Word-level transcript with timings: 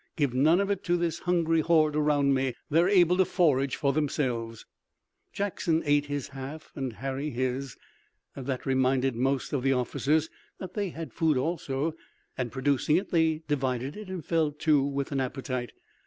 Give 0.15 0.33
none 0.33 0.59
of 0.59 0.71
it 0.71 0.83
to 0.85 0.97
this 0.97 1.19
hungry 1.29 1.61
horde 1.61 1.95
around 1.95 2.33
me. 2.33 2.55
They're 2.71 2.89
able 2.89 3.17
to 3.17 3.23
forage 3.25 3.75
for 3.75 3.93
themselves." 3.93 4.65
Jackson 5.31 5.83
ate 5.85 6.07
his 6.07 6.29
half 6.29 6.71
and 6.75 6.93
Harry 6.93 7.29
his. 7.29 7.77
That 8.35 8.65
reminded 8.65 9.15
most 9.15 9.53
of 9.53 9.61
the 9.61 9.73
officers 9.73 10.27
that 10.57 10.73
they 10.73 10.89
had 10.89 11.13
food 11.13 11.37
also, 11.37 11.93
and 12.35 12.51
producing 12.51 12.95
it 12.95 13.11
they 13.11 13.43
divided 13.47 13.95
it 13.95 14.09
and 14.09 14.25
fell 14.25 14.51
to 14.53 14.81
with 14.81 15.11
an 15.11 15.19
appetite. 15.19 15.71